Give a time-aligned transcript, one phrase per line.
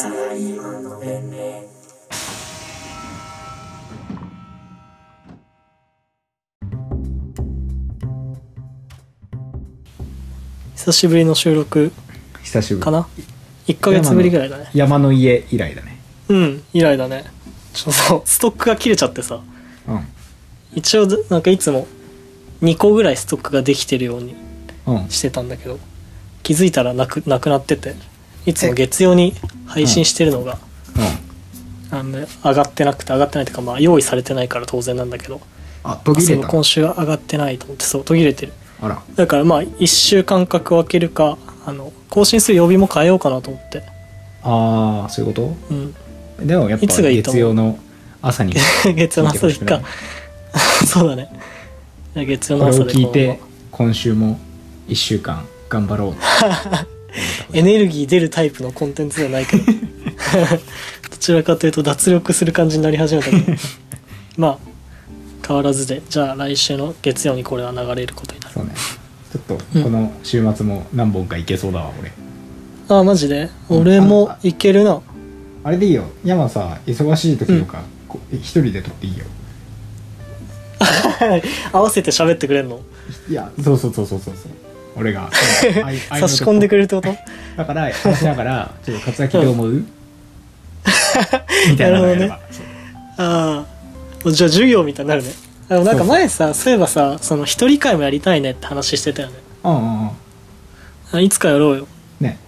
[0.00, 0.10] 最
[0.56, 1.64] 後のでね
[10.74, 11.92] 久しぶりの収録
[12.42, 12.84] 久しぶり。
[12.84, 13.06] かな
[13.66, 14.70] 1ヶ月ぶりぐらいだね。
[14.72, 15.98] 山の家以来だね。
[16.30, 17.24] うん以来だね。
[17.74, 19.42] ちょっと ストックが切れちゃってさ。
[19.86, 20.08] うん。
[20.74, 21.86] 一応なんかいつも
[22.62, 24.34] 2個ぐらいストックができてるように
[24.86, 25.10] うん。
[25.10, 25.78] してたんだけど
[26.42, 27.94] 気づいたらなくなくなってて
[28.46, 29.34] いつも月曜に
[29.66, 30.58] 配信してるのが、
[31.90, 35.40] あの上がってなくて上がってないというかまあ用意されてないから当然なんだけど
[35.82, 36.48] あ途切れた。
[36.48, 38.52] 今週は上がってないと思ってそう途切れてる。
[38.80, 39.02] あら。
[39.16, 41.36] だからまあ1週間隔を空けるか
[41.66, 43.82] あの更新する曜日も変えようかなと思って。
[44.42, 45.94] ああそういうこうん。
[46.38, 47.78] とでもやっぱ月曜の
[48.22, 48.54] 朝に
[48.94, 49.80] 月曜の朝でいっか。
[50.86, 51.28] そうだね。
[52.14, 54.38] 月曜の朝で聞いて今週も
[54.88, 56.14] 1週間頑張ろう
[57.52, 59.64] エネルギー出るタイプのコンテンツではないけど。
[61.10, 63.42] どちらかというと脱力する感じになり始めたけど。
[64.36, 64.58] まあ
[65.46, 68.54] 変わらずでじゃあ来週の月曜にこれは流れることになる。
[68.54, 68.72] そうね。
[69.32, 72.12] ちょっとこの週末も何本かいけそうだわ俺。
[72.88, 73.50] ああマジで？
[73.68, 73.80] うん。
[73.80, 75.00] 俺もいけるな。
[75.64, 76.04] あれでいいよ。
[76.24, 79.24] 山さ忙しい時とかこう一人で撮っていいよ。
[81.72, 82.80] 合わせて喋ってくれんの？
[83.28, 84.52] いやそうそうそうそうそうそう
[84.96, 85.30] 俺が。
[86.18, 87.14] 差し込んでくれるってこと？
[87.56, 89.70] だから話しながら「ちょっと勝明どう思う?
[91.70, 92.64] 」みたいなのやれば、そう
[93.18, 93.64] あ
[94.26, 95.30] あじゃあ授業みたいになるね。
[95.68, 99.34] でもなんか前さそういえばさその一人会もやりたいねって話してたよね。
[99.64, 100.10] うんうんうん。
[101.12, 101.86] あいつかやろうよ。
[102.20, 102.38] ね。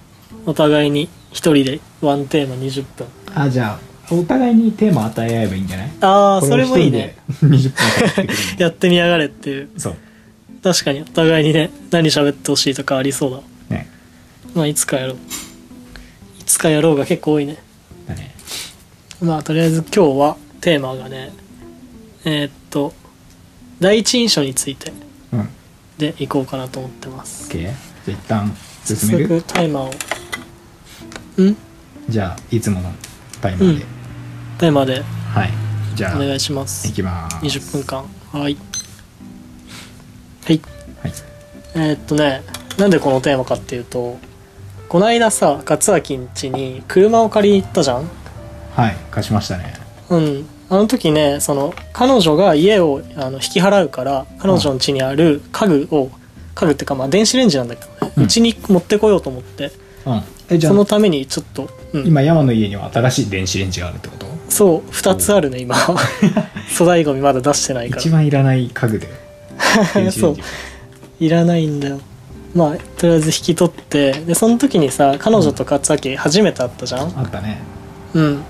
[0.47, 3.07] お互いに一人でワンテーマ20分。
[3.35, 3.79] あじゃ
[4.11, 5.91] あお互いにテーマ与え合えばいいんじゃない？
[6.01, 7.17] ああそれもいいね。
[7.31, 9.69] 一人で20分やってみやがれっていう。
[9.79, 9.95] そう
[10.63, 13.31] 確かにお互いにね何喋ってほしいとかありそう
[13.69, 13.77] だ。
[13.77, 13.89] ね。
[14.55, 15.17] まあいつかやろう。
[15.17, 17.57] いつかやろうが結構多いね。
[18.07, 18.35] だね。
[19.21, 21.33] まあとりあえず今日はテーマがね
[22.25, 22.93] えーっと
[23.81, 24.93] 第一印象について
[25.33, 25.41] うん。
[25.41, 25.47] OK
[25.99, 27.49] でいこうかなと思ってます。
[27.51, 28.53] じゃあ一旦
[28.85, 29.29] 早進める？
[29.41, 31.43] 速タイマーを。
[31.43, 31.57] ん？
[32.09, 32.91] じゃあいつもの
[33.41, 33.85] タイマーで、
[34.59, 35.03] テーマで。
[35.03, 35.51] はい。
[35.95, 36.89] じゃあお願いします。
[36.89, 37.37] いきます。
[37.37, 38.05] 20分間。
[38.33, 38.57] はい
[40.45, 40.61] はい。
[41.03, 41.13] はい。
[41.75, 42.43] えーっとね
[42.79, 44.19] なんでこのテーマかっていうと
[44.89, 48.09] こないださ勝明ん家に車を借りに行ったじゃん？
[48.75, 49.75] はい貸しましたね。
[50.11, 50.47] うん。
[50.71, 56.11] あの時ねその彼女が家をあの引き払うから彼女の家にある家具を
[56.55, 58.25] 家具っていうかまあ電子レンジなんだけどねうん。
[58.25, 59.71] うち、に持ってこようと思って
[60.07, 60.23] うん。
[60.51, 64.27] えじゃあそのためにちょっと、うん、今山の家には新しい電子レンジがあるってこと？
[64.49, 65.75] そう2つあるね今。
[66.79, 68.01] 粗大ゴミまだ出してないから。
[68.03, 69.09] 一番いらない家具で
[69.95, 70.43] 電子レンジ
[71.21, 72.01] いらないんだよ。
[72.55, 74.13] まあとりあえず引き取って。
[74.13, 77.19] でその時にさ彼女と勝明初めて会ったじゃん？
[77.19, 77.61] あったね。
[78.15, 78.43] うん。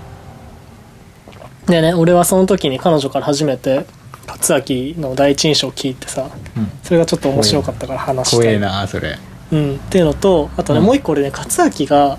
[1.67, 3.85] でね俺はその時に彼女から初めて
[4.27, 6.71] 勝明の第一印象を聞いてさうん。
[6.83, 9.17] それがちょっと面白かったから話した怖えい、なそれ。
[9.51, 10.85] うん、っていうのとあとね、うん。
[10.85, 12.17] もう一個俺ね勝明が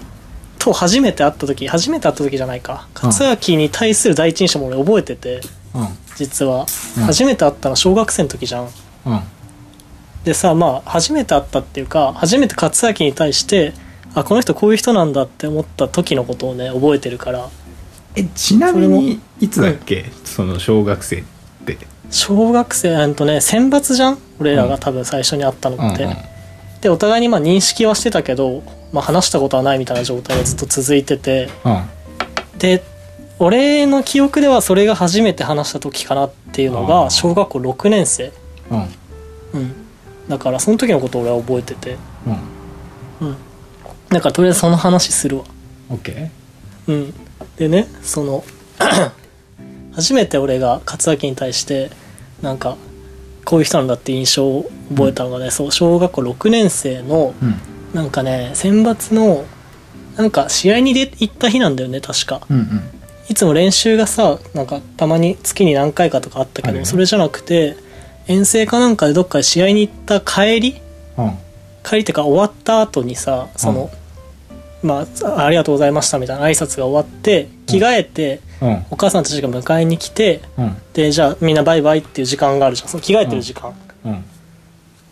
[0.58, 2.88] と初めて会った時初めて会った時じゃないか。
[3.02, 5.40] うん勝明に対する第一印象も俺覚えてて
[5.74, 5.88] うん。
[6.16, 6.64] 実は、
[6.96, 7.04] うん。
[7.04, 8.68] 初めて会ったの小学生の時じゃん
[9.06, 9.20] うん。
[10.24, 13.74] でさまあ初めて会ったっていうか初めて勝明に対して
[14.14, 17.48] あこの人こういう人なんだって思った時のことをね覚えてるから。
[18.16, 21.24] えちなみにいつだっけ、その小学生っ
[21.66, 21.76] て。
[22.10, 24.18] 小学生あんとね選抜じゃん？
[24.38, 26.16] 俺らが多分最初に会ったのって、うんうん。
[26.80, 31.48] でお互いにまあ認識はしてたけど、まあ、話したことはないみたいな状態がずっと続いてて。
[31.64, 32.58] うん。
[32.58, 32.84] で
[33.40, 38.32] 俺の記憶ではそれが初めて話した時かなっていうのが小学校6年生
[39.52, 39.60] うん。
[39.60, 39.72] うん。
[40.28, 41.96] だからその時のことを俺は覚えてて。
[43.20, 43.28] うん。
[43.28, 43.36] うん。
[44.08, 45.44] だからとりあえずその話するわ。
[45.90, 46.30] オッケー。
[46.86, 47.14] うん、
[47.56, 48.44] でねその
[49.92, 51.90] 初めて俺が勝明に対して
[52.42, 52.76] なんか
[53.44, 57.54] こういう人なんだって印象を覚えたのがね、そう小学校6年生のうん。
[57.94, 59.44] なんかね選抜の
[60.16, 62.40] なんか試合に出行った日なんだよね確か。
[62.50, 62.82] うんうん。
[63.28, 66.84] いつも練習がさなんかたまに月に何回かとかあったけど、ね。
[66.84, 67.76] それじゃなくて
[68.26, 70.80] 遠征かなんかでどっかで試合に行った帰り？
[71.18, 71.32] うん。
[71.82, 73.90] 帰りってか終わった後にさその、
[74.82, 78.86] まあありがとうございましたみたいな挨拶が終わって着替えて、うん。
[78.90, 80.76] お母さんたちが迎えに来てうん。
[80.94, 82.88] でじゃあみんなバイバイっていう時間があるじゃん。
[82.88, 83.74] その着替えてる時間、
[84.04, 84.24] うん。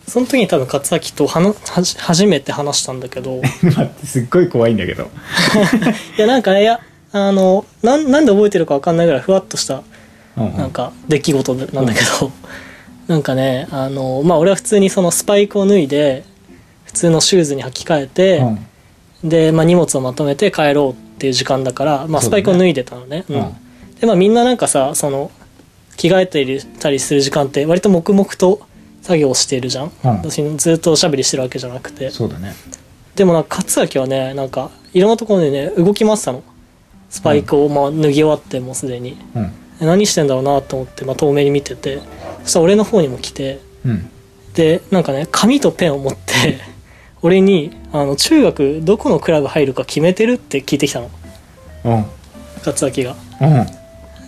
[0.07, 3.41] その時に多分勝明とはなはじ初めて話したんだけど。
[3.63, 5.03] 待ってすっごい怖いんだけど。
[6.17, 6.79] いやなんかねいや
[7.11, 9.83] あのなんなんで覚えてるか分かんないぐらいふわっとした
[10.35, 10.57] うんうん。
[10.57, 12.31] なんか出来事なんだけど、
[13.07, 16.23] なんかねあのまあ俺は普通にそのスパイクを脱いで
[16.85, 18.37] 普通のシューズに履き替えて、
[19.23, 19.29] うん。
[19.29, 23.25] で、まあ、荷物をまとめて帰ろうっていう時間だから、まあ、スパイクを脱いでたのね。
[23.29, 23.35] うん。
[23.37, 23.55] うん。
[23.99, 25.31] でまあみんななんかさその
[25.97, 28.61] 着替えていたりする時間って割と黙々と
[29.01, 30.09] 作業をしているじゃん、うん。
[30.17, 32.11] 私ずっとおしゃべりしてるわけじゃなくて。
[32.11, 32.53] そうだね。
[33.15, 36.43] でもなんか勝明はねなんかいろんなところでね動き回ってたの。
[37.09, 39.17] スパイクをまあ脱ぎ終わってもうすでに。
[39.35, 39.43] うん。
[39.43, 39.51] え
[39.85, 41.99] 何してんだろうなと思って、まあ、遠目に見てて
[42.43, 44.09] そしたら俺の方にも来てうん。
[44.53, 46.59] でなんかね紙とペンを持って
[47.23, 51.09] 俺にあの中学どこのクラブ入るか決めてるって聞いてきたの。
[51.85, 52.05] うん。
[52.65, 53.15] 勝明が。
[53.41, 53.67] うん。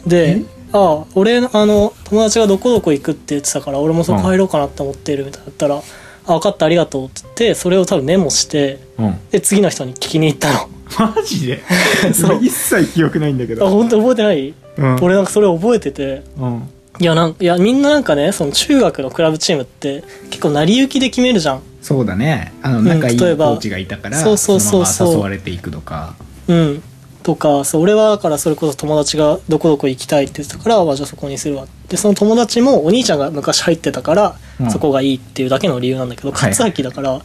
[0.09, 0.41] で
[0.73, 5.75] 「ああ俺あの友達がどこどこ行くって言ってたから俺もそこ入ろうかなって思ってる」みたいな言ったら
[6.27, 9.17] 「あ分かったありがとう」って言ってそれを多分メモしてうん。
[9.31, 10.67] で次の人に聞きに行ったの。
[10.97, 11.61] マジで？
[12.13, 12.39] そう。
[12.43, 14.53] 一切記憶ないんだけあ本当覚えてない？
[14.77, 14.95] うん。
[15.01, 16.23] 俺なんかそれ覚えてて。
[16.37, 16.69] うん。
[16.99, 21.61] いやなんいやみんななんかねその中学のクラブチームって結構成り行きで決めるじゃん。
[21.81, 22.53] そうだね。
[22.61, 25.07] あのん仲いいコーチがいたからそうそうそうそう。
[25.07, 26.15] のまま誘われていくとか。
[26.47, 26.83] うん、
[27.21, 31.67] とかそう俺はだからそれこそ友達がどこどこ行きたいって言ってたからあじゃあそこにするわ。
[31.89, 34.71] でその友達もお兄ちゃんが昔入ってたから、うん。
[34.71, 36.49] そこがいいっていうだけの理由なんだけどはい。
[36.51, 37.21] 勝明だから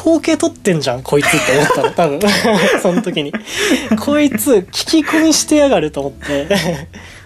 [0.00, 2.30] 統計取ってんじゃんこいつって思ったの多分。
[2.82, 3.32] その時に。
[4.00, 6.48] こいつ聞き込みしてやがると思って。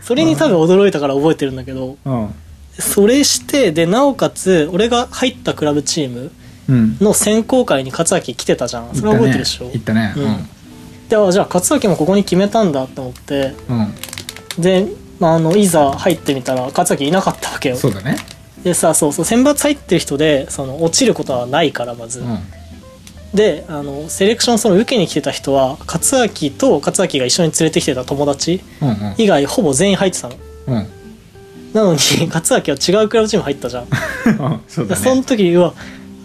[0.02, 2.34] それに多分驚いたから覚えてるんだけどうん。
[2.78, 6.30] それしてでなおかつ俺が入ったクラブチーム
[6.68, 6.96] うん。
[7.00, 8.88] の選考会に勝明来てたじゃん。
[8.94, 9.70] それは覚えてるでしょ？
[9.72, 10.48] 行ったねうん。
[11.08, 13.54] であじゃあ勝明もここに決めたんだって思って。
[13.68, 13.94] うんうん
[14.58, 14.86] で、
[15.18, 17.76] まあ、あのいざ入ってみたら勝明いなかったわけよ。
[17.76, 18.16] そうだね。
[18.62, 22.38] でさそうそう選抜入ってる人でその落ちることはないからまず、うん
[23.34, 29.14] であのセレクションその受けに来てた人は勝明と勝明が一緒に連れてきてた友達うんうん。
[29.18, 30.36] 以外ほぼ全員入ってたの。
[30.68, 30.86] うん。
[31.72, 31.98] なのに
[32.32, 33.84] 勝明は違うクラブチーム入ったじゃん、
[34.38, 35.74] うんそうだでそのね時うわ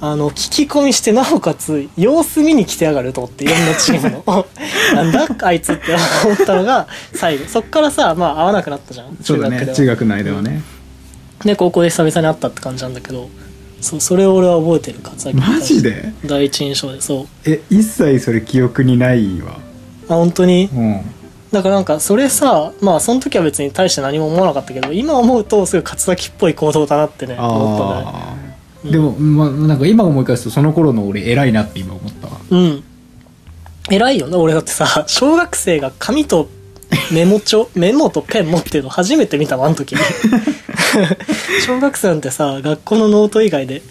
[0.01, 4.45] あの聞き込みしてなおかつ様子見に来てやがると思っていろんなチームの。
[4.95, 5.81] なんだあいつって
[6.23, 7.45] 思ったのが最後。
[7.47, 9.17] そっからさまあ会わなくなったじゃん。
[9.21, 9.67] そうだね。
[9.73, 10.61] 中学の間はね。
[11.43, 13.29] で高校で久々に会ったって感じなんだけど
[13.81, 16.13] そうそれを俺は覚えてる勝明マジで？
[16.25, 17.27] 第一印象でそう。
[17.45, 19.57] え一切それ記憶にないわ。
[20.09, 20.69] あ本当に？
[20.73, 21.01] うん。
[21.51, 28.03] だからなんかそれさまあその時は別に大して何も思わなかったけど今思うとすごい勝明っぽい行動だなってね思ったね。
[28.05, 28.35] あ
[28.85, 32.33] あでも、まあ、なんか今思い返すとその頃の俺偉いなって今思ったわ。
[32.49, 32.83] うん。
[33.89, 36.47] 偉いよね俺だってさ小学生が紙と
[37.11, 37.69] メモ帳？
[37.75, 39.93] メモとペン持ってるの初めて見たわあの時。
[39.93, 39.99] に
[41.65, 43.81] 小学生なんてさ学校のノート以外で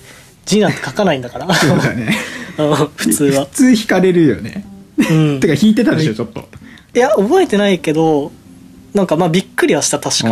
[0.44, 1.54] 字なんて書かないんだから。
[1.54, 2.16] そうだね。
[2.58, 3.44] うん普通は。
[3.44, 4.64] 普通引かれるよね。
[4.98, 5.38] うん。
[5.40, 6.48] てか引いてたでしょちょっと。
[6.94, 8.32] いや覚えてないけど
[8.94, 10.30] なんかまあびっくりはした確か、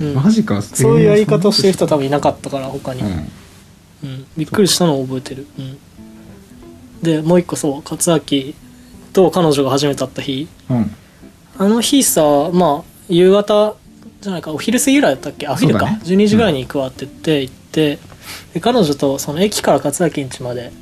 [0.00, 0.08] うん。
[0.08, 0.14] うん。
[0.14, 0.62] マジか。
[0.62, 3.30] そういうやり方をしてる人多多分いなかったから他に、うん。
[4.04, 5.78] うん、びっくりしたのを覚えてる、うん、
[7.02, 8.52] でもう一個そう勝明
[9.14, 10.48] と彼女が初めて会った日。
[10.70, 10.90] うん
[11.58, 13.76] あの日さまあ夕方
[14.20, 15.46] じゃないかお昼過ぎぐらいだったっけ？
[15.46, 16.00] あお昼か、ね。
[16.04, 17.98] 12時ぐらいに行くわって言って行って
[18.54, 20.72] で彼女とその駅から勝明ん家まで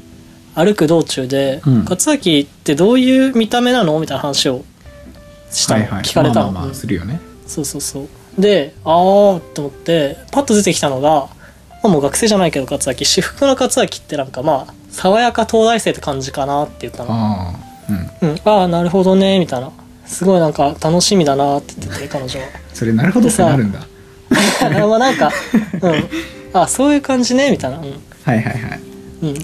[0.55, 1.85] 歩く道中で、うん。
[1.85, 3.99] 勝明ってどういう見た目なの？
[3.99, 4.65] みたいな話を
[5.51, 6.03] したの、はいはい。
[6.03, 6.75] 聞かれたの、まあまあまあうん。
[6.75, 7.21] するよね。
[7.47, 8.09] そうそうそう。
[8.41, 11.29] でああって思ってパッと出てきたのが、ま
[11.85, 17.11] あ、もう学生じゃないけど勝明私服の勝明ってなんかまあ爽やか東大生って感じかなって言ったの。
[17.13, 17.55] ああ
[18.23, 18.31] うん。
[18.31, 19.71] うん、ああなるほどねみたいな
[20.07, 22.47] すごいなんか楽しみだなって言ってて彼女は。
[22.73, 23.81] それなるほどってなるんだ。
[23.81, 25.31] あ まあなんか
[25.81, 26.61] うん。
[26.61, 27.79] あそういう感じねみたいな。
[27.79, 27.93] うん、はい
[28.25, 28.81] はいはい。
[29.23, 29.35] うん、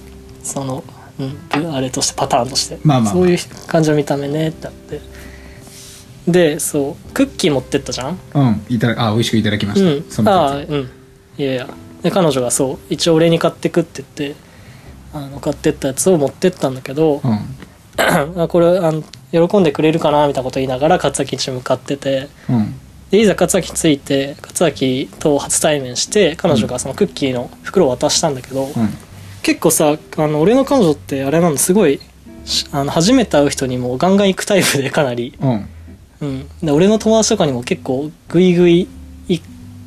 [0.42, 0.84] その、
[1.18, 3.22] うん、あれとしてパターンとして、まあまあまあ。
[3.22, 5.00] そういう感じの見た目ねってなって。
[6.28, 8.18] でそうクッキー持ってったじゃん？
[8.34, 8.62] うん。
[8.68, 10.04] いただあ美味しくいただきました、うん。
[10.08, 10.34] その時。
[10.34, 10.90] ああうん。
[11.38, 11.66] いやいや。
[12.02, 14.36] で彼女がそう一応俺に買ってくって言って
[15.12, 17.38] あの買ってったやつを持ってったんだけど、うん。
[18.42, 22.28] あこれあの喜んでくれるかなみたいなこと言いながら勝明に向かってて。
[22.48, 22.74] うん。
[23.10, 28.72] でいざ勝明に着いて勝明と初対面して彼女がそのクッキーの袋を渡したんだけど、うん。
[29.42, 32.00] 結構さあの俺の彼女ってあれなのすごい
[32.44, 35.68] しあの初めて会う人にもガンガン行くタイプでかなり、うん。
[36.20, 38.88] うん、で俺の友達とかにも結構グイグイ行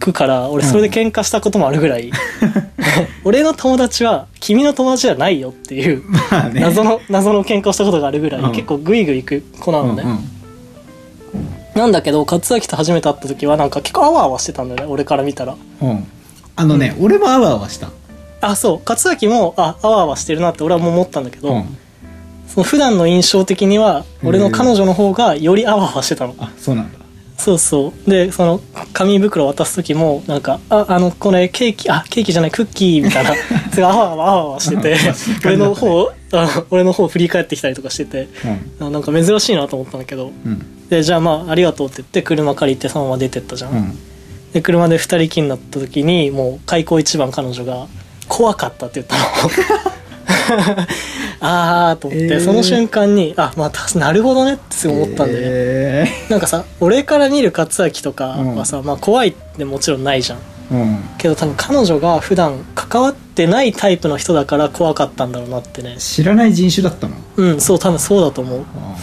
[0.03, 2.11] くから俺それで喧嘩したこともあるぐらい、
[3.23, 6.61] 俺の友達は君の友達じゃないよっていうまあね。
[6.61, 8.51] 謎の謎の喧嘩をしたことがあるぐらい、うん。
[8.51, 10.09] 結構グイグイ行く子なのね、うん。
[10.11, 10.29] うん
[11.75, 15.55] なんだけど勝明と初めて会った時はなんか結構あわあわしてたんだよね俺から見たら。
[15.81, 16.05] うん。
[16.55, 17.89] あのね、俺もあわあわした。
[18.41, 18.81] あそう。
[18.87, 21.77] 勝明もああわあわしてるなって俺はもう思ったんだけど、うん。
[22.47, 26.35] その普段の印象的には俺の彼女の方がよりあわあわしてたの。
[26.37, 26.99] あそうなんだ。
[27.37, 28.09] そうそう。
[28.09, 28.61] でその
[28.93, 33.33] 紙袋渡す時もなんか「ああのこれケーキあケーキじゃないクッキー」みたいな
[33.71, 34.95] すごいあわあわあわしてて
[35.45, 38.27] 俺の方あ俺の方振り返ってきたりとかしてて
[38.79, 40.87] あなんか珍しいなと思ったんだけどうんうん。
[40.89, 43.99] でじゃあまあありがとうって言って車借りてそのまま出てったじゃん、うん。
[44.53, 47.87] で車で二人きりになった時にもう開口一番彼女が
[48.27, 49.93] 「怖かった」って言ったの
[51.39, 52.43] ああと思って、えー。
[52.43, 60.39] その瞬間にあまあた なるほどねって思ったんで、えなんかさ俺から見る勝明とかはさ、まあ怖いってもちろんないじゃん。
[60.39, 60.99] ーうん。
[61.17, 65.95] けど多分彼女が普段関わってないタイプの人だから怖かったんだろうなってね。
[65.99, 67.15] 知らない人種だったの？
[67.37, 68.59] うんそう多分そうだと思う。
[68.77, 68.95] あ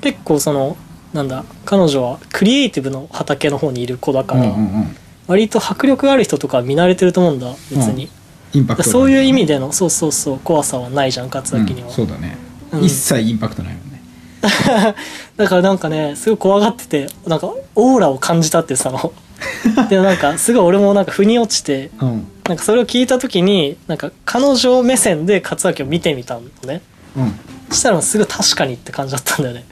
[0.00, 0.76] 結構その
[1.12, 4.96] なんだ彼女はクリエイティブの畑の方にいる子だーから、うんうんうん。
[5.28, 8.08] 割と迫力がある人とかは見慣れてると思うんだ別に、
[8.52, 8.92] インパクトが。
[8.92, 12.36] そういう意味でのそうそうそう怖さはないじゃん勝明には、うんそうだね。
[12.72, 12.84] うん。
[12.84, 14.02] 一切インパクトないもんね。
[15.36, 18.90] だからなんかねすごい怖がっててなんかオーラを感じたってさ。
[18.90, 19.12] の
[19.90, 22.26] でなんかすごい俺もなんか腑に落ちてうん。
[22.48, 26.80] なんかそれを聞いた時になんか彼女目線で勝明を見てみたのね。
[27.16, 27.34] うん。
[27.70, 29.64] そしたらすぐ確かにって感じだったんだよね。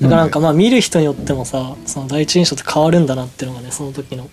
[0.00, 4.28] だからなんかまあ見る人によってもさその第一印象って変わるんだなっていうのがねその時の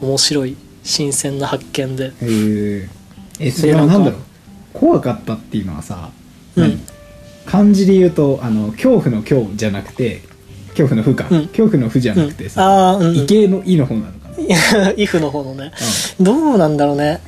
[0.00, 2.06] 面白い新鮮な発見で。
[2.06, 2.88] へえ
[3.38, 4.20] えそれはなんだろう
[4.72, 6.10] 怖かったっていうのはさ、
[6.56, 6.62] うん。
[6.62, 6.78] 何？
[7.46, 10.20] 漢字で言うとあの恐怖の恐じゃなくて
[10.76, 11.46] 恐怖の負か、うん。
[11.48, 14.28] 恐怖の負じゃなくてさ、ああうん、うん、畏敬の「い」の方なのか
[14.78, 15.72] な、イフの方のね。
[16.20, 17.20] どうなんだろうね。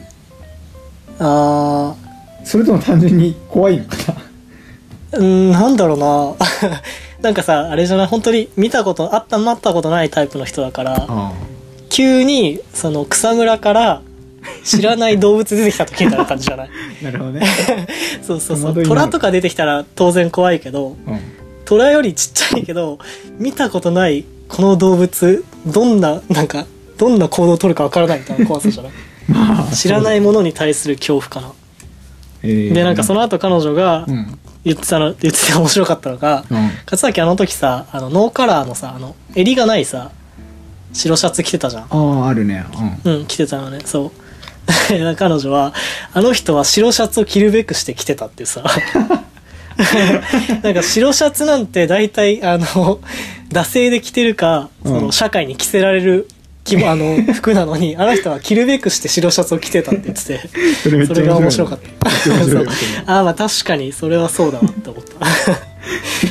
[1.19, 1.95] あ
[2.45, 3.97] それとも単純に怖いのか
[5.13, 5.19] な？
[5.19, 6.35] ーうんなんだろうな。
[7.23, 8.07] なんかさあれじゃない？
[8.07, 11.33] 本当に見たことあったまったことないタイプの人だからあ
[11.89, 14.03] 急にその草むらから
[14.65, 16.71] 知らない動物出てきた時みたいな感じじゃない？
[17.03, 17.47] あ なるほどね、
[18.27, 18.83] そうそうそう。
[18.85, 21.19] 虎とか出てきたら当然怖いけどうん、
[21.65, 22.99] 虎よりちっちゃいけど
[23.39, 26.67] 見たことないこの動物どんななんか
[26.99, 28.93] どんな行動を取るかわからないみたいな怖さじゃない？
[29.29, 31.53] まあ知らないものに対する恐怖かな
[32.43, 34.39] えーでなんかその後彼女がうん。
[34.63, 36.71] 言ってたの言ってて面白かったのがうん。
[36.91, 40.11] 勝明あの時さあのノーカラーのさあの襟がないさ
[40.93, 41.83] 白シャツ着てたじゃん。
[41.85, 41.87] あ
[42.25, 42.65] ああるね。
[43.05, 43.13] うん。
[43.13, 43.79] うん着てたのね。
[43.87, 44.20] そう
[45.17, 45.73] 彼女は
[46.13, 48.65] あの人は白シャツを着るべくして着てたってさ。
[50.63, 53.01] なんか白シャツなんて大体あの
[53.51, 55.03] 惰性で着てるかそうん。
[55.07, 56.29] の社会に着せられる
[56.65, 60.41] 着もあの 服なのにあの人は着るべくして白シャツを着てたって言ってて。
[60.83, 61.79] それそれが面白かっ
[63.07, 63.13] た。
[63.13, 65.05] ああまあ確かにそれはそうだなって思っ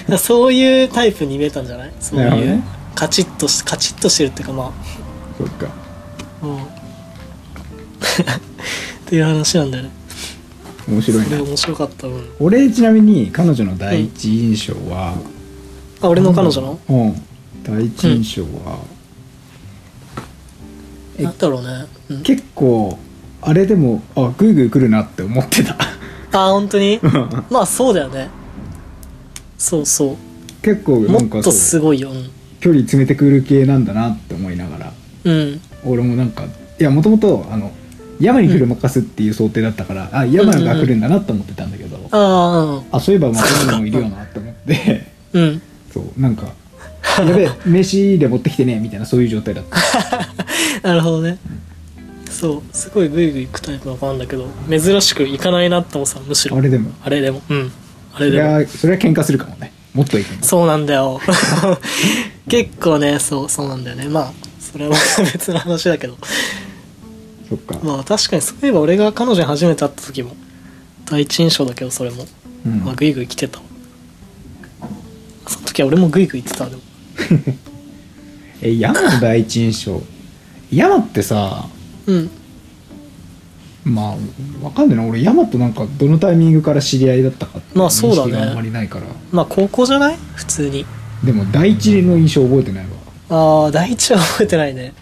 [0.08, 0.18] た。
[0.20, 1.92] そういうタイプに見えたんじゃない？
[2.00, 2.62] そういう、
[2.94, 4.72] カチッとしカチッとしてるっていうかま
[5.40, 5.66] そっか。
[6.44, 6.58] あうん
[9.06, 9.90] っていう話なんだよね。
[10.88, 12.30] 面白いなそれ面白かったうん。
[12.40, 15.16] 俺ちなみに彼女の第一印象は、
[16.02, 16.80] あ俺の彼女の？
[16.90, 16.94] う。
[16.94, 17.22] ん。
[17.64, 18.80] 第一印象は、
[21.18, 22.98] えなんだろうね、うん、結構
[23.42, 25.76] あれでもあグイグイ来るなって思ってた。
[26.32, 27.00] あ本当に？
[27.50, 28.30] まあそうだよね。
[29.58, 30.16] そうそう。
[30.62, 32.12] 結構なもっとんかそうすごいよ。
[32.12, 32.30] うん。
[32.60, 34.94] 距離詰めてくる系なんだなって思いながら。
[35.26, 35.62] うん。
[35.86, 36.44] 俺もなんか
[36.80, 37.72] いやもともとあの
[38.20, 45.06] 山に来る任すっていう想定だったから、あ山が来るんだなって思ってたんだけど、ああそういえばまたもいるよなって思って。
[45.34, 45.44] あうん。
[45.44, 45.62] うん
[45.92, 46.54] そうなんか
[47.18, 50.30] やべえ名刺で持ってきてねみたいなそういう状態だった。
[50.88, 51.38] なるほどね。
[52.30, 56.58] そうすごいグイグイ行くタイプの子なんだけど珍しく行かないなって思ってたむしろ。
[56.58, 56.92] あれでも。
[57.04, 57.42] あれでも。
[57.50, 57.72] うん。
[58.14, 58.54] あそれれでも。
[58.54, 59.74] はそれは喧嘩するかもね。
[59.94, 61.20] もっといくそうなんだよ。
[62.48, 64.08] 結構ねそうそうなんだよね。
[64.08, 64.96] まあそれは
[65.34, 66.16] 別の話だけど
[67.50, 70.36] そっか、まあ確かにそういえば俺が彼女に初めて会った時も
[71.06, 72.26] 第一印象だけどそれも、
[72.66, 72.80] うん。
[72.86, 73.64] まあ、グイグイ来てたわ
[75.48, 76.82] その時は俺もグイグイ行ってたでも。
[78.62, 80.02] え山の第一印象。
[80.72, 81.66] 山ってさ
[82.06, 82.30] うん。
[83.86, 84.16] ま
[84.62, 85.04] あわかんないな。
[85.06, 88.38] 俺山となんかどのタイミングから知り合いだったかってまあそうだね。
[88.38, 89.06] あんまりないから。
[89.32, 90.18] まあ高校じゃない？
[90.36, 90.86] 普通に。
[91.24, 92.84] でも第一の印象覚えてない
[93.30, 93.64] わ。
[93.64, 94.94] ああ第一は覚えてないね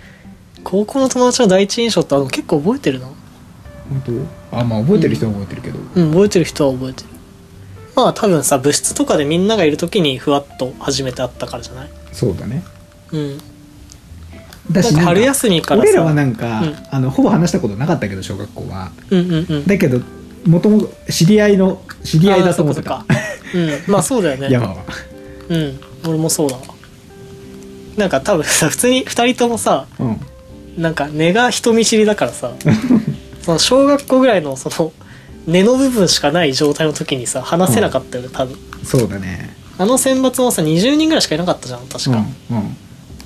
[0.70, 3.16] 高校の友達の第一印象ってあの結構覚えてるな本
[4.52, 4.58] 当？
[4.60, 6.12] あまあ覚えてる人は覚えてるけど、うん。
[6.12, 7.10] 覚えてる人は覚えてる。
[7.96, 11.90] まあ多分さ部室とかでみんながいる時にふわっと初めて会ったからじゃない？
[12.12, 12.64] そうだね。
[13.14, 13.38] うん。
[14.70, 15.88] だなんか春休みからさ。
[15.88, 16.76] 俺らはなんか、うん。
[16.92, 18.92] あのほぼ話したことなかったけど小学校は。
[19.10, 19.66] うんうんうん。
[19.66, 20.02] だけど
[20.46, 22.96] もともと知り合いの知り合いだと思ってた。
[23.00, 23.58] あーそっかそっか。
[23.86, 23.94] うん。
[23.94, 24.50] まあそうだよね。
[24.52, 24.76] 山は
[25.48, 25.80] うん。
[26.06, 26.62] 俺もそうだわ。
[27.96, 30.20] なんか多分さ普通に2人ともさうん
[30.78, 32.52] なんか根が人見知りだからさ。
[33.44, 34.92] その小学校ぐらいのその
[35.46, 38.58] 根の部分しかない状態の時にさ話せなかったよね多分。
[38.84, 39.56] そうだね。
[39.78, 42.78] あの選抜もさ20人ぐらいしかいなかったじゃん確か、うんうん。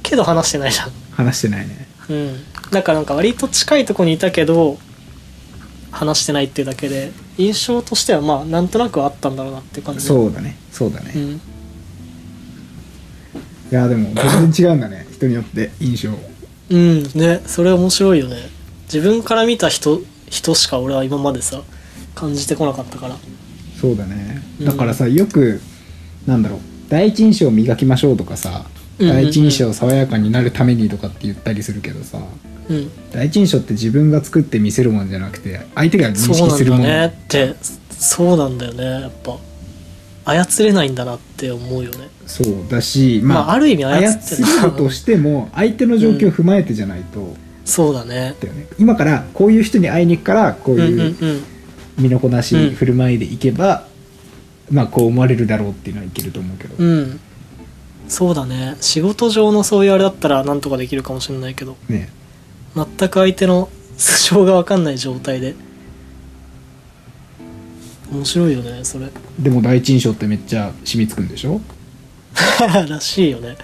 [0.03, 0.91] けど話してないじゃん。
[1.11, 1.87] 話してないね。
[2.09, 2.43] うん。
[2.71, 4.77] だからなんか割と近いとこにいたけど
[5.91, 10.05] 話してないっていうだけで印象としてはまあなんとなくはあったんだろうなっていう感じ。
[10.05, 10.55] そうだね。
[10.71, 11.41] そうだね、いうん。
[13.71, 15.07] やでも全然違うんだね。
[15.11, 16.09] 人によって印象
[16.71, 18.37] うんねそれ面白いよね。
[18.85, 21.61] 自分から見た人人しか俺は今までさ
[22.15, 23.15] 感じてこなかったから。
[23.79, 24.41] そうだね。
[24.59, 24.65] うん。
[24.65, 25.61] だからさ、よく
[26.25, 26.59] なんだろう
[26.89, 28.65] 第一印象を磨きましょうとかさ
[28.99, 29.23] うんうんうん。
[29.23, 32.19] 第一印象爽やかになるためにとかって言ったりするけどさ
[32.69, 32.91] うん。
[33.11, 36.81] 第一印象って自分が作って見せるもんじゃなくて相手が認そうなん識するもん。
[36.83, 37.55] だねって
[37.89, 39.37] そうなんだよねやっぱ
[40.25, 42.09] 操れないんだなって思うよね。
[42.27, 44.45] そうだしまあ、まあある意味操ってる。
[44.45, 47.35] 操るとしても相手の状況を踏まえてじゃないと、
[47.65, 48.35] そうだね。
[48.39, 48.67] だよね。
[48.79, 51.43] 今からこういう人に会いに行くからこううんうんいううん。
[51.97, 52.75] 身のこなし、うん。
[52.75, 53.85] 振る舞いでいけば
[54.69, 57.19] まあこう思われるだろうっていうのはいけると思うけど、うん。
[58.07, 58.75] そうだね。
[58.81, 61.77] 仕事上のそういうあれだったらなんとかできるかもしれないけど。
[61.89, 62.09] ね。
[62.75, 65.55] 全く相手の素 性が分かんない状態で
[68.11, 69.07] 面白いよねそれ。
[69.39, 71.61] でも第一印象ってめっちゃ染みつくんでしょ？
[72.89, 73.55] らしいよね。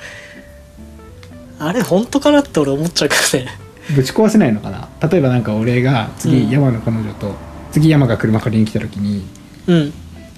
[1.60, 3.48] あれ本当かなって俺思っちゃうからね。
[3.96, 4.90] ぶち壊せないのかな？
[5.10, 6.22] 例えばなんか俺がうん。
[6.22, 7.34] 次山の彼女と、
[7.72, 9.26] 次山が車借りに来た時に
[9.68, 9.94] うん。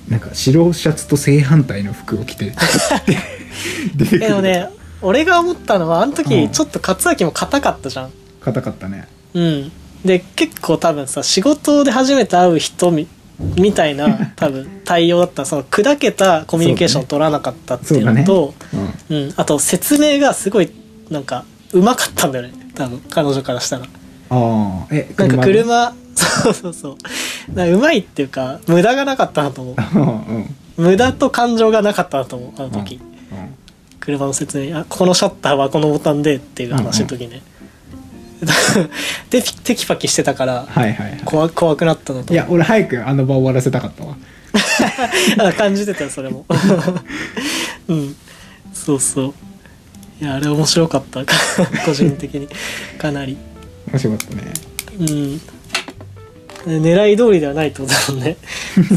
[0.08, 2.54] なんか白シャツと正反対の服を着て
[3.96, 4.20] 出てくる。
[4.20, 4.70] でもね
[5.01, 6.13] 俺が思ったのはあのうん。
[6.16, 8.10] 時ちょっと勝明も硬かったじゃん。
[8.42, 9.08] 硬かったね。
[9.34, 9.72] うん。
[10.04, 12.89] で結構多分さ仕事で初めて会う人
[13.39, 18.53] みみたいな 多分対応だったその砕けたコミュニケーションを取らなかったっていうのと
[19.10, 20.69] うんうん、あと説明がすごい
[21.10, 22.53] なんかうまかったんだよね。
[22.75, 23.84] 多分彼女からしたら。
[23.84, 23.88] あ
[24.29, 25.43] あえなんかで？
[25.43, 26.96] 車 そうそうそう。
[27.55, 29.75] うまいっていうか無駄がなかったなと思う。
[30.81, 33.10] 無駄と感情がなかったなと思うあの時、うん
[34.00, 37.41] 車の説明あここのシャッターはこのボタンでっていう話の時ね、
[39.29, 41.22] でピテキパキしてたからはいはいはい。
[41.25, 42.34] 怖怖くなったのと。
[42.34, 44.15] いや俺早くあの場を終わらせたかったわ。
[45.50, 46.46] あ感じてたよそれも。
[47.87, 48.16] うん。
[48.74, 49.33] そうそう。
[50.22, 51.24] いやあれ面白かった。
[51.85, 52.48] 個人的に。
[52.98, 53.37] かなり。
[53.92, 54.53] 面白かったね。
[55.00, 55.42] うん。
[56.66, 58.37] 狙い通りではないってことだもんね。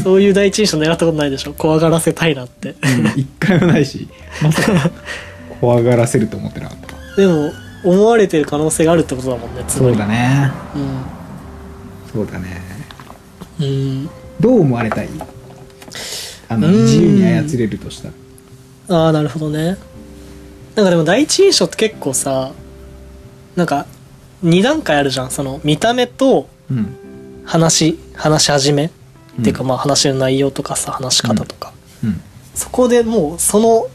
[0.03, 1.53] そういう第一印象狙ったことないでしょ。
[1.53, 2.75] 怖がらせたいなって。
[2.81, 4.07] うん一回もないし
[4.41, 4.91] まさか。
[5.61, 6.77] 怖がらせると思ってなかっ
[7.15, 10.51] たでも思われてる可能性があるってことだもんねつまりそうだね。
[10.75, 12.61] うそうだね。
[13.59, 15.09] ん、うん、どう思われたい？
[16.49, 16.81] あのうーん。
[16.83, 18.09] 自由に操れるとした
[18.89, 19.03] ら。
[19.05, 19.77] ああなるほどね。
[20.75, 22.51] なんかでも第一印象って結構さ
[23.55, 23.85] なんか
[24.43, 25.31] 2段階あるじゃん。
[25.31, 26.95] その見た目とうん。
[27.45, 28.89] 話話し始め、っ
[29.43, 32.21] ていうかうんまあ話の内容とかさ話し方とか、うん。
[32.55, 33.87] そこでもうその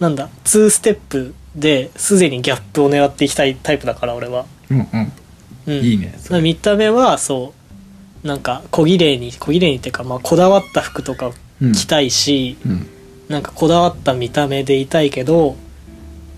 [0.00, 5.12] なんだ2ステップですでにギャップを狙っていきたいタイプだから俺は、うんうん。
[5.66, 6.40] うん、いいねそれ。
[6.40, 7.52] 見た目はそ
[8.24, 11.32] うなんか小綺麗に小綺麗にっていうか、まあ、こだわった服とか
[11.74, 12.86] 着たいし、うん。
[13.28, 15.56] なんかこだわった見た目でいたいけど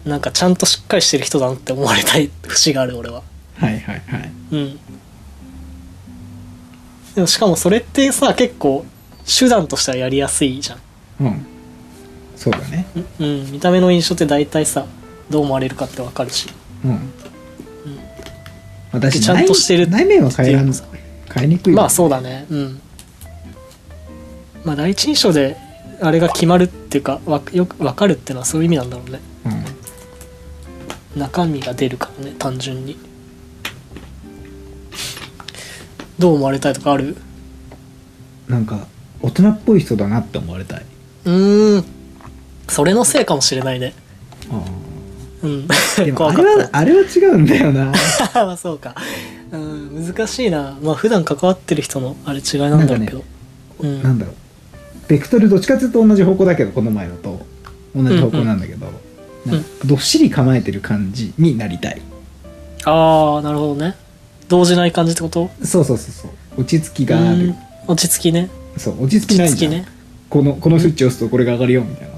[0.05, 3.23] なんかちゃんとしっかりしてる人だなって思われたい節がある俺は。
[3.57, 4.33] はいはいはい。
[4.53, 4.79] うん。
[7.15, 8.85] でもしかもそれってさ結構
[9.27, 10.79] 手段としてはやりやすいじゃん。
[11.21, 11.47] うん。
[12.37, 12.87] そうだね。
[13.21, 13.53] うんうん。
[13.53, 14.87] 見た目の印象って大体さ
[15.31, 16.49] どう思われるかってわかるし。
[16.85, 17.13] うん。
[18.93, 22.47] 私ちゃんとしてる内面は変えらん変えにくいよまあそうだね。
[22.51, 22.81] うん。
[24.65, 25.57] まあ第一印象で
[26.01, 29.21] あれが決まるっていうかわよく分かるっていうのはそういう意味なんだろうね。
[31.15, 31.21] うん。
[31.21, 32.97] 中身が出るからね単純に。
[36.19, 37.17] どう思われたいとかある？
[38.49, 38.87] なんか
[39.21, 40.85] 大人っぽい人だなって思われたい。
[41.25, 41.85] うーん。
[42.69, 43.93] それのせいかもしれないね
[45.45, 45.67] うん。
[46.05, 47.93] でもあれはあれは違うんだよな。
[48.35, 48.95] まあそうか、
[49.53, 50.77] うん、難しいな。
[50.83, 53.25] まあ普段関わってる人のあれ違いなんだろうけど、
[53.81, 54.03] うん。
[54.03, 54.35] なんだろう。
[55.07, 57.55] ベクトルどっちかっていうと同じ方向だけどこの前のと。
[57.95, 58.91] 同じ方向なんだけど、ん
[59.47, 62.03] なんかどっしり構えてる感じになりたい。
[62.85, 63.95] ああなるほどね。
[64.49, 65.49] 動じない感じってこと？
[65.63, 66.63] そうそうそうそう。
[66.63, 67.47] 落ち着きがある。
[67.47, 67.57] うん。
[67.87, 68.51] 落ち着きね。
[68.77, 69.87] そう落ち着きないじゃん、ね。
[70.29, 72.15] このこのスイッチ押すとこれが上がるよみたいな。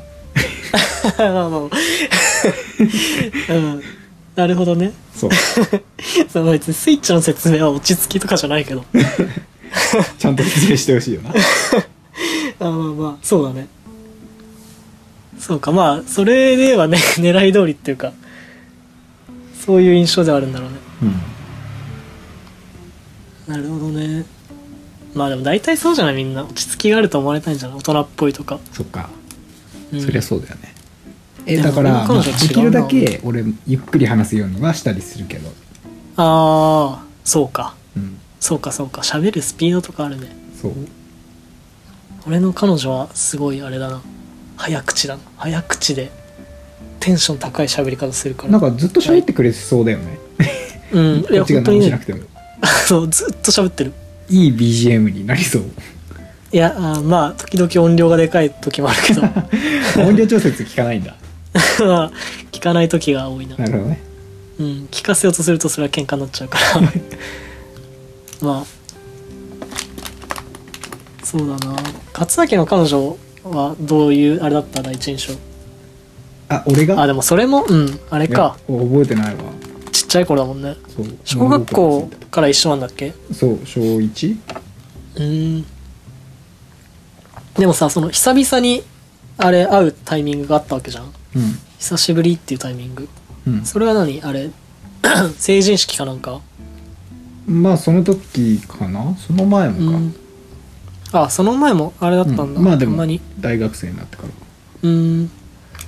[1.32, 1.60] まあまあ
[3.50, 3.82] うん。
[4.34, 4.92] なるほどね。
[5.14, 5.30] そう。
[6.30, 8.84] その別にスイッチの説明は落ち着きとかじゃないけど。
[10.18, 11.30] ちゃんと説明してほしいよな。
[12.60, 13.68] あまあまあそうだね。
[15.38, 18.12] そうかまあそれではね狙い通りっていうか
[19.64, 20.76] そういう印象ではあるんだろうね。
[23.48, 23.54] うん。
[23.54, 24.24] なるほどね。
[25.14, 26.14] まあでも大体そうじゃない？
[26.16, 26.42] みんな。
[26.44, 27.78] 落ち着きがあると思われたいんじゃない？
[27.78, 29.08] 大人っぽいとか、そっか、
[29.92, 30.00] うん。
[30.02, 30.74] そりゃそうだよね
[31.46, 35.48] えだから、できるだけ俺ゆっくり話すようにはしたりするけど。
[36.16, 37.74] ああそうか。
[37.96, 38.18] うん。
[38.40, 39.02] そうかそうか。
[39.02, 40.28] 喋るスピードとかあるね。
[40.60, 40.72] そう。
[42.26, 44.02] 俺の彼女はすごいあれだな。
[44.56, 45.22] 早口だな。
[45.36, 46.10] 早口で
[46.98, 48.50] テンション高い喋り方するから。
[48.50, 50.18] なんかずっと喋ってくれそうだよね。
[50.92, 51.80] うんい こっちがや本当にね。
[51.80, 52.20] 何もしなくても。
[52.86, 53.92] そうずっと喋ってる。
[54.28, 55.62] いい BGM になりそう。
[56.52, 59.22] いやあーまあ時々音量がでかい時もあるけど。
[60.02, 61.12] 音量調節聞かないんだ。
[61.12, 61.25] まあ
[62.52, 63.56] 聞かない時が多いな。
[63.56, 64.02] なるほどね。
[64.58, 66.80] うん聞かせようとするとそれは喧嘩になっちゃうから。
[68.42, 68.64] まあ
[71.24, 71.76] そうだな。
[72.18, 75.34] 勝明の彼女はどういうあれだった第一印象？
[76.48, 77.02] あ俺が？
[77.02, 78.56] あでもそれもうんあれか。
[78.66, 79.42] 覚えてないわ。
[79.92, 80.76] ちっちゃい頃だもんね。
[80.94, 81.06] そう。
[81.24, 83.12] 小学校から一緒なんだっけ？
[83.32, 84.36] そう小 1?
[85.16, 85.66] うーん。
[87.58, 88.82] でもさその久々に
[89.38, 91.04] あれ会うタイミングがあったわけじゃん。
[91.04, 91.12] うん。
[91.78, 93.08] 久しぶりっていうタイミング。
[93.46, 93.64] うん。
[93.64, 94.22] それは何？
[94.22, 94.50] あれ
[95.38, 96.40] 成人式かなんか？
[97.46, 99.14] まあその時かな？
[99.16, 100.14] その前もか、うん。
[101.12, 102.64] あその前もあれだったんだ、うん。
[102.64, 103.04] まあでも
[103.40, 104.28] 大学生になってから。
[104.82, 105.30] うーん。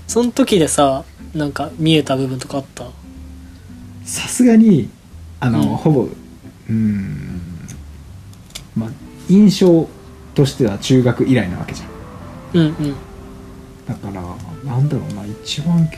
[0.07, 2.85] その時でさなんか見えた部分とかあった？
[4.05, 4.89] さすがに
[5.41, 5.77] あの、うん。
[5.77, 7.41] ほぼうーん。
[8.77, 8.91] まあ
[9.29, 9.89] 印象
[10.35, 11.89] としては中学以来なわけじゃん。
[12.55, 12.95] うんうん
[13.89, 14.23] だから
[14.71, 15.89] なんだろうな一番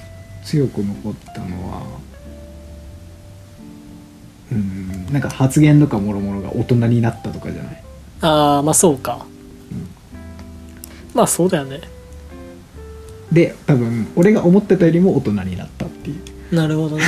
[0.45, 1.83] 強く残ったのは
[4.53, 7.83] うーんなんか発言とかもろもろが大人になったとかじゃない？
[8.23, 9.25] ああまあそうか、
[11.15, 11.81] まあそうだよね。
[13.33, 16.15] で多分俺が思ってたよりも大人になったってい
[16.51, 16.55] う。
[16.55, 17.03] なるほどね。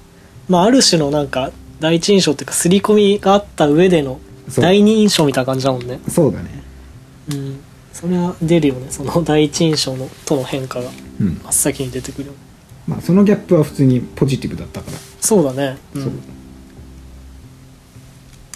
[0.48, 4.18] まあある種のなんか第一印象っていうか刷り込みがあった上での
[4.56, 6.00] 第二印象みたいな感じだもんね。
[6.08, 6.62] そうだね。
[7.30, 7.60] うん
[8.00, 8.86] それは出るよね。
[8.90, 10.88] その第一印象のとの変化が
[11.20, 11.40] うん。
[11.42, 12.38] 真っ先に出てくるよね。
[12.86, 16.02] まあそのギャップは普通にポジティブだったから、そうだね、うん。
[16.04, 16.12] そう。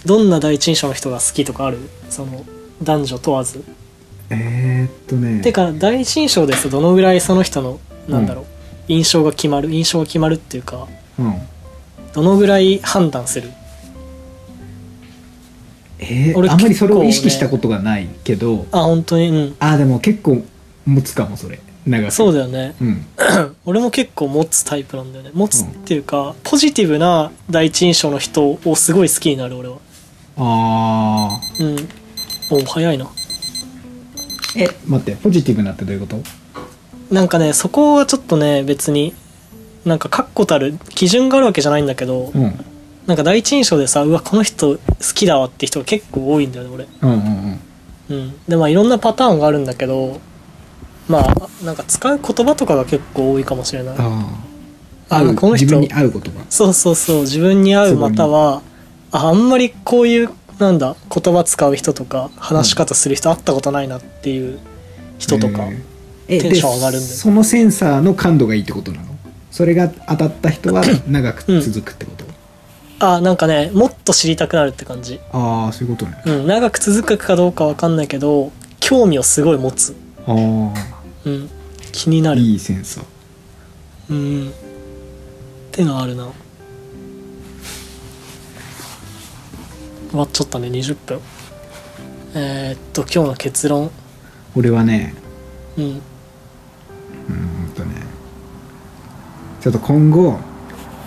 [0.07, 1.79] どんな第一印象の人が好きとかある？
[2.09, 2.45] その
[2.83, 3.65] 男女問わず。
[4.31, 5.43] えー、っとね。
[5.43, 8.45] てか第一印象ですとどのぐらいその人のなんだろう、
[8.87, 9.71] 印象が決まる？
[9.71, 10.87] 印象が決まるっていうか
[11.19, 11.35] うん。
[12.13, 13.51] どのぐらい判断する？
[16.03, 18.67] えー俺あんまりそれを意識したことがないけど。
[18.73, 19.29] あ本当に？
[19.29, 19.57] うん。
[19.61, 20.43] あでも結構
[20.87, 21.61] 持つかもそれ。
[21.87, 22.11] 長く。
[22.13, 22.75] そうだよね。
[22.81, 23.07] うん。
[23.65, 25.31] 俺も結構持つタイプなんだよね。
[25.35, 29.79] 持つっていうか、ポジティブな第一印象の人をすごい好きになる俺は。
[30.39, 31.89] あうん。
[32.51, 33.05] お早いな。
[33.07, 33.09] ー
[34.65, 37.15] え待ってポジティブなってどういうこと？
[37.15, 39.15] なんかねそこはちょっとね別に
[39.85, 42.65] なんか確固たる基準があるわけじゃないんだけど、うん
[43.07, 44.81] なんか第一印象でさうわこの人好
[45.15, 47.61] きだわって人が結構多いんだよねうんうんうん。
[48.11, 48.35] 俺うん。
[48.47, 50.21] でまあいろんなパターンがあるんだけど
[51.09, 53.97] まあなんか使う言葉とかが結構多いかもしれない。
[53.99, 54.39] あ
[55.09, 56.45] あ合うあこの人自分に合う言葉。
[56.49, 58.63] そうそうそう自分に合うまたは
[59.11, 64.61] ああんまりこういうなんだ言葉使う人とか話し方する人会ったことないなっていう
[65.19, 65.69] 人とか、
[66.29, 69.07] えテンション上がるんだよでそのセンサーの感度がいいってことなの？
[69.51, 72.12] それが当たった人は長く続くってこと、
[73.05, 75.19] あなんかねもっと知りたくなるって感じ。
[75.33, 76.23] ああそういうことね。
[76.25, 79.97] うん長く続くかどうかわかんないけど興味をすごい持つ。
[80.25, 80.37] あう
[81.31, 81.51] ん
[81.91, 82.41] 気になる。
[82.41, 83.05] あいいセンサー。
[84.11, 84.51] うん。
[84.51, 84.53] っ
[85.73, 86.29] てのはあるな。
[90.11, 91.21] 終わっちゃったね20分。
[92.35, 93.91] えー、っと今日の結論。
[94.55, 95.13] 俺はね
[95.77, 95.85] うん。
[95.85, 96.01] うーん
[97.75, 97.97] とね。
[99.61, 100.39] ちょっと今後、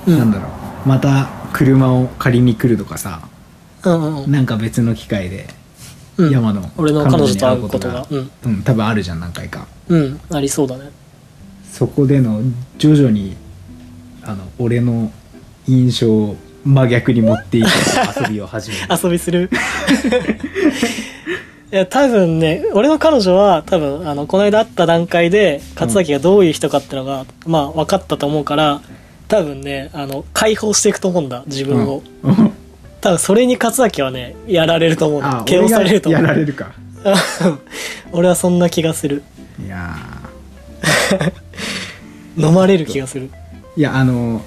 [0.08, 0.18] うん。
[0.20, 0.50] なんだろ
[0.86, 0.90] う。
[0.90, 3.22] また車を借りに来るとかさ
[3.86, 4.24] うんうん。
[4.26, 5.48] うんなんか別の機会で
[6.18, 6.32] うん。
[6.32, 8.06] 山の俺の彼女と会う彼ことが。
[8.10, 8.32] うん。
[8.46, 9.66] うん多分あるじゃん何回か。
[9.88, 10.90] うんありそうだね。
[11.72, 12.42] そこでの
[12.78, 13.38] 徐々に
[14.22, 15.12] あの俺の
[15.68, 17.68] 印象を真逆に持っていく
[18.20, 18.88] 遊びを始める。
[19.04, 19.50] 遊びする。
[21.72, 28.82] いや多分ね俺の彼女は多分あのこの間会った段階で勝崎がどういう人かってのが、まあ分かったと思うから
[29.28, 32.52] 多分ねあの解放していくと思うんだ自分を、うん。
[33.02, 35.46] 多分それに勝崎はねやられると思うんだ。
[35.70, 36.22] されると思う。
[36.22, 36.74] やられるか。
[38.12, 39.24] 俺はそんな気がする。
[39.64, 39.96] いや
[42.38, 43.30] 飲まれる気がする。
[43.30, 44.42] ーいやあの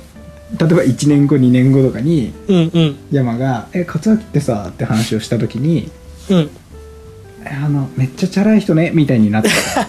[0.59, 2.97] 例えば1年後2年後とかにうんうん。
[3.11, 5.91] 山が「え勝明ってさ」って話をした時に
[6.31, 6.51] うん
[7.45, 9.89] 「えあのめっちゃチャラい人ね」みたいになってた。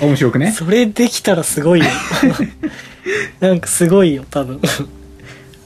[0.04, 0.52] 面白くね。
[0.52, 1.86] それできたらすごいよ
[3.40, 4.60] なんかすごいよ多分。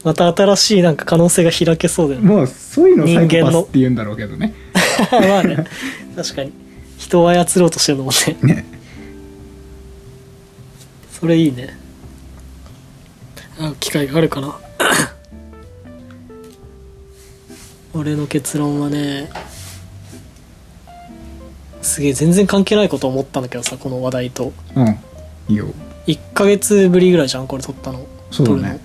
[0.05, 2.29] また新しいなんか可能性が開けそうだよね。
[2.29, 3.57] もうそういうのをサイ人間の。
[3.63, 4.55] コパスって言うんだろうけどね。
[5.11, 5.65] まあね
[6.15, 6.53] 確かに。
[6.99, 8.37] 人を操ろうとしてるのもね。
[8.43, 8.65] ね。
[11.19, 11.77] それいいね。
[13.59, 14.55] あ機会があるかな。
[17.95, 19.31] 俺の結論はね
[21.81, 24.53] すげえ全然関係ないこと思ったんだけどさこの話題と。
[24.75, 24.99] うん。
[25.49, 25.67] いいよ
[26.07, 28.07] 1ヶ月ぶりぐらいじゃんこれ撮ったの。
[28.31, 28.61] そうだね。
[28.61, 28.81] 撮るの。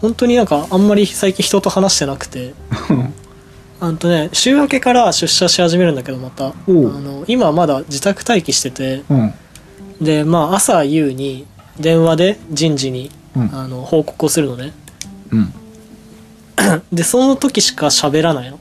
[0.00, 2.54] 本当になんかあんまり最近人と話してなくて。
[3.80, 6.48] あんとね週明けから出社し始めるんだけどまた。
[6.48, 9.02] あの今まだ自宅待機してて。
[9.08, 9.34] うん。
[10.00, 11.46] でまあ朝夕に
[11.78, 13.50] 電話で人事にうん。
[13.54, 14.72] あの報告をするのね。
[15.30, 15.52] うん。
[16.92, 18.58] でその時しか喋らないの。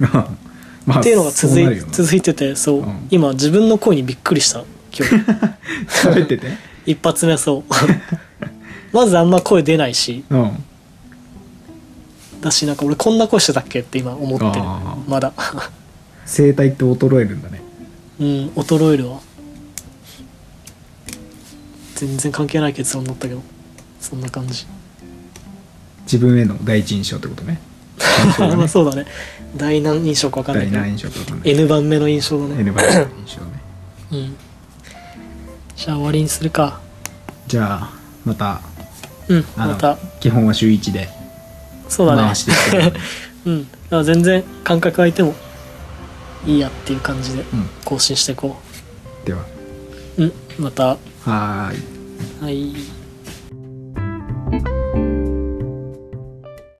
[0.86, 3.08] まあっていうのが続い,、続いててそう、うん。
[3.10, 4.62] 今自分の声にびっくりした
[4.96, 5.14] 今日。
[6.08, 6.67] 喋ってて？
[6.88, 7.64] 一発目そう。
[8.96, 10.24] まずあんま声出ないし。
[10.30, 10.64] うん。
[12.40, 14.52] だしなんか俺こんな声してたっけって今思ってる。
[14.64, 15.10] あー。
[15.10, 15.34] まだ。
[16.26, 17.60] 声帯って衰えるんだね。
[18.20, 19.18] うん衰えるわ。
[21.94, 23.42] 全然関係ない結論だったけど。
[24.00, 24.66] そんな感じ。
[26.04, 27.60] 自分への第一印象ってことね。
[28.56, 29.04] まあそうだね。
[29.58, 30.76] 第何印象か分かんないけど。
[30.78, 32.60] 第何印象か分かんない N 番目の印象だね。
[32.60, 33.62] N 番の印象ね。
[34.12, 34.47] うん
[35.78, 36.80] じゃあ終わりにするか。
[37.46, 37.90] じゃあ
[38.24, 38.60] また
[39.28, 39.96] うんまた。
[40.18, 41.08] 基本は週1で
[41.88, 42.32] そうだね。
[43.46, 43.50] う
[44.00, 44.04] ん。
[44.04, 45.36] 全然間隔空いても
[46.44, 47.70] いいやっていう感じでうん。
[47.84, 48.56] 更新していこ
[49.24, 49.44] では。
[50.16, 50.88] ううんまた。
[50.88, 52.42] はーい。
[52.42, 52.97] はい